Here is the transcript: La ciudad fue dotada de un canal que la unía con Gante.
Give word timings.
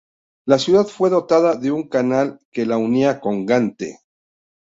La 0.47 0.57
ciudad 0.57 0.85
fue 0.87 1.11
dotada 1.11 1.53
de 1.55 1.69
un 1.69 1.87
canal 1.87 2.39
que 2.51 2.65
la 2.65 2.77
unía 2.77 3.19
con 3.21 3.45
Gante. 3.45 3.99